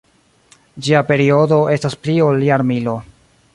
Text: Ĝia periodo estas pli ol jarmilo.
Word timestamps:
Ĝia 0.87 1.01
periodo 1.09 1.61
estas 1.75 1.99
pli 2.07 2.17
ol 2.31 2.43
jarmilo. 2.51 2.99